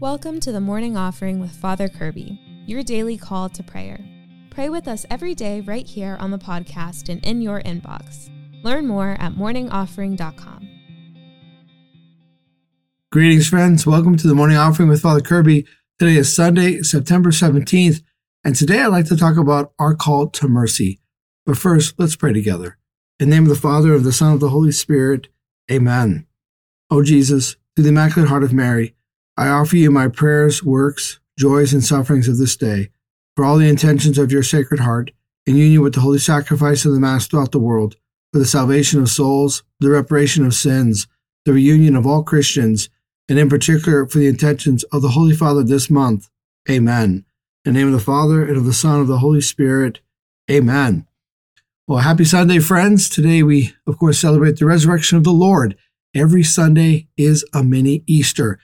[0.00, 4.00] Welcome to the morning offering with Father Kirby, your daily call to prayer.
[4.48, 8.30] Pray with us every day right here on the podcast and in your inbox.
[8.64, 10.68] Learn more at morningoffering.com.
[13.12, 13.86] Greetings, friends.
[13.86, 15.66] Welcome to the morning offering with Father Kirby.
[15.98, 18.02] Today is Sunday, September 17th,
[18.42, 20.98] and today I'd like to talk about our call to mercy.
[21.44, 22.78] But first, let's pray together.
[23.18, 25.28] In the name of the Father, of the Son, of the Holy Spirit,
[25.70, 26.26] Amen.
[26.88, 28.94] O Jesus, through the Immaculate Heart of Mary,
[29.40, 32.90] I offer you my prayers, works, joys, and sufferings of this day,
[33.34, 35.12] for all the intentions of your Sacred Heart,
[35.46, 37.96] in union with the holy sacrifice of the Mass throughout the world,
[38.34, 41.06] for the salvation of souls, the reparation of sins,
[41.46, 42.90] the reunion of all Christians,
[43.30, 46.28] and in particular for the intentions of the Holy Father this month.
[46.70, 47.24] Amen.
[47.64, 50.00] In the name of the Father, and of the Son, and of the Holy Spirit.
[50.50, 51.06] Amen.
[51.88, 53.08] Well, happy Sunday, friends.
[53.08, 55.78] Today we, of course, celebrate the resurrection of the Lord.
[56.14, 58.58] Every Sunday is a mini Easter.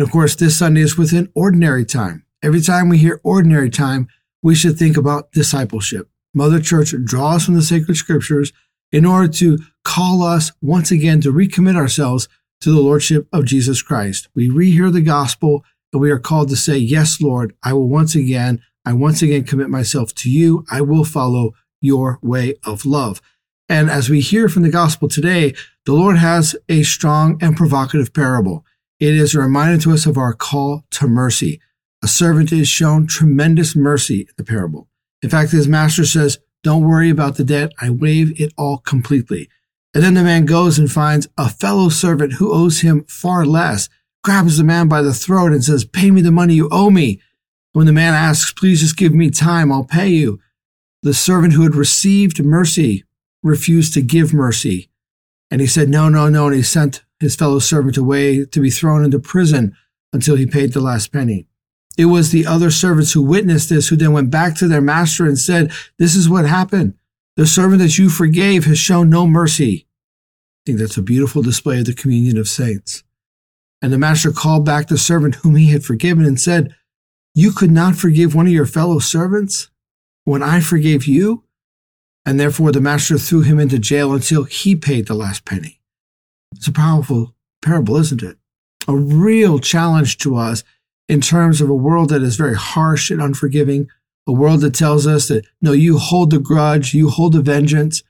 [0.00, 2.24] And of course, this Sunday is within ordinary time.
[2.42, 4.08] Every time we hear ordinary time,
[4.42, 6.08] we should think about discipleship.
[6.32, 8.50] Mother Church draws from the sacred scriptures
[8.90, 12.30] in order to call us once again to recommit ourselves
[12.62, 14.28] to the Lordship of Jesus Christ.
[14.34, 18.14] We rehear the gospel and we are called to say, Yes, Lord, I will once
[18.14, 20.64] again, I once again commit myself to you.
[20.70, 21.52] I will follow
[21.82, 23.20] your way of love.
[23.68, 25.52] And as we hear from the gospel today,
[25.84, 28.64] the Lord has a strong and provocative parable.
[29.00, 31.58] It is a reminder to us of our call to mercy.
[32.02, 34.88] A servant is shown tremendous mercy in the parable.
[35.22, 37.72] In fact, his master says, Don't worry about the debt.
[37.80, 39.48] I waive it all completely.
[39.94, 43.88] And then the man goes and finds a fellow servant who owes him far less,
[44.22, 47.22] grabs the man by the throat and says, Pay me the money you owe me.
[47.72, 50.40] When the man asks, Please just give me time, I'll pay you.
[51.02, 53.04] The servant who had received mercy
[53.42, 54.90] refused to give mercy.
[55.50, 56.48] And he said, No, no, no.
[56.48, 59.76] And he sent his fellow servant away to be thrown into prison
[60.12, 61.46] until he paid the last penny.
[61.96, 65.26] It was the other servants who witnessed this who then went back to their master
[65.26, 66.94] and said, This is what happened.
[67.36, 69.86] The servant that you forgave has shown no mercy.
[69.86, 73.02] I think that's a beautiful display of the communion of saints.
[73.82, 76.74] And the master called back the servant whom he had forgiven and said,
[77.34, 79.70] You could not forgive one of your fellow servants
[80.24, 81.44] when I forgave you?
[82.26, 85.79] And therefore the master threw him into jail until he paid the last penny.
[86.52, 88.36] It's a powerful parable, isn't it?
[88.88, 90.64] A real challenge to us
[91.08, 93.88] in terms of a world that is very harsh and unforgiving,
[94.26, 98.02] a world that tells us that, no, you hold the grudge, you hold the vengeance.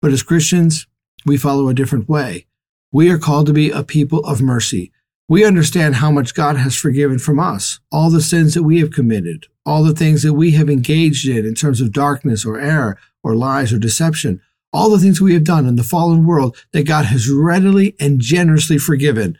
[0.00, 0.86] But as Christians,
[1.26, 2.46] we follow a different way.
[2.90, 4.92] We are called to be a people of mercy.
[5.28, 8.90] We understand how much God has forgiven from us, all the sins that we have
[8.90, 12.98] committed, all the things that we have engaged in in terms of darkness or error
[13.22, 14.42] or lies or deception
[14.72, 18.20] all the things we have done in the fallen world that God has readily and
[18.20, 19.36] generously forgiven.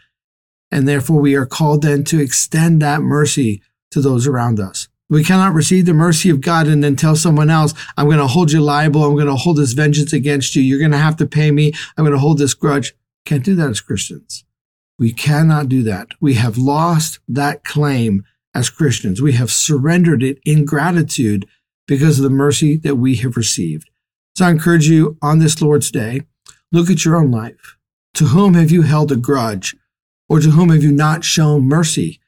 [0.70, 4.88] And therefore, we are called then to extend that mercy to those around us.
[5.08, 8.26] We cannot receive the mercy of God and then tell someone else, I'm going to
[8.26, 9.04] hold you liable.
[9.04, 10.62] I'm going to hold this vengeance against you.
[10.62, 11.72] You're going to have to pay me.
[11.96, 12.94] I'm going to hold this grudge.
[13.26, 14.44] Can't do that as Christians.
[14.98, 16.08] We cannot do that.
[16.20, 19.20] We have lost that claim as Christians.
[19.20, 21.46] We have surrendered it in gratitude
[21.86, 23.90] because of the mercy that we have received.
[24.34, 26.22] So I encourage you on this Lord's Day,
[26.70, 27.76] look at your own life.
[28.14, 29.76] To whom have you held a grudge?
[30.28, 32.20] Or to whom have you not shown mercy?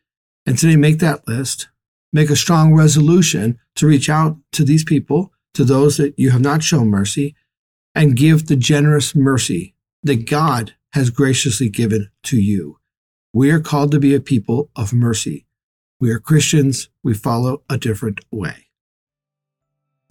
[0.47, 1.69] And today, make that list.
[2.13, 6.43] Make a strong resolution to reach out to these people, to those that you have
[6.43, 7.35] not shown mercy,
[7.95, 12.79] and give the generous mercy that God has graciously given to you.
[13.33, 15.47] We are called to be a people of mercy.
[15.99, 16.89] We are Christians.
[17.03, 18.64] We follow a different way.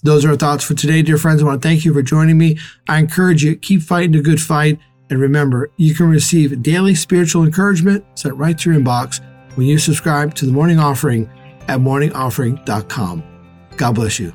[0.04, 1.42] Those are our thoughts for today, dear friends.
[1.42, 2.60] I want to thank you for joining me.
[2.90, 4.78] I encourage you, keep fighting a good fight.
[5.10, 9.22] And remember, you can receive daily spiritual encouragement sent right to your inbox
[9.56, 11.30] when you subscribe to the morning offering
[11.68, 13.24] at morningoffering.com.
[13.78, 14.34] God bless you.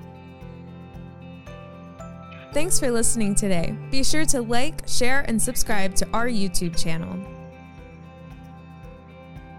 [2.54, 3.76] Thanks for listening today.
[3.90, 7.18] Be sure to like, share, and subscribe to our YouTube channel.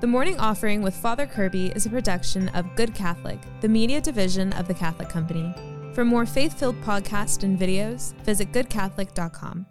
[0.02, 4.54] The Morning Offering with Father Kirby is a production of Good Catholic, the media division
[4.54, 5.54] of the Catholic Company.
[5.94, 9.66] For more faith filled podcasts and videos, visit goodcatholic.com.